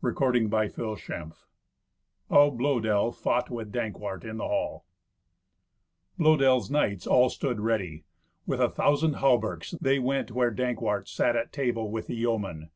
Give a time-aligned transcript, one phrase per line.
[0.00, 1.32] Thirty Second Adventure
[2.30, 4.84] How Blœdel Fought With Dankwart in the Hall
[6.20, 8.04] Blœdel's knights all stood ready.
[8.46, 12.70] With a thousand hauberks they went where Dankwart sat at table with the yeomen.